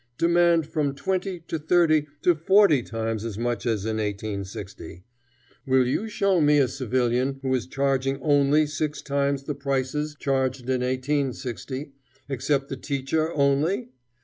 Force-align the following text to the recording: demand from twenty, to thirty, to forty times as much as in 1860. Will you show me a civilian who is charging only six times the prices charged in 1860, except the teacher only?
demand 0.17 0.65
from 0.65 0.95
twenty, 0.95 1.41
to 1.41 1.59
thirty, 1.59 2.07
to 2.23 2.33
forty 2.33 2.81
times 2.81 3.23
as 3.23 3.37
much 3.37 3.67
as 3.67 3.85
in 3.85 3.97
1860. 3.97 5.03
Will 5.67 5.85
you 5.85 6.07
show 6.07 6.41
me 6.41 6.57
a 6.57 6.67
civilian 6.67 7.37
who 7.43 7.53
is 7.53 7.67
charging 7.67 8.19
only 8.19 8.65
six 8.65 8.99
times 9.03 9.43
the 9.43 9.53
prices 9.53 10.15
charged 10.19 10.61
in 10.71 10.81
1860, 10.81 11.91
except 12.29 12.67
the 12.69 12.77
teacher 12.77 13.31
only? 13.33 13.89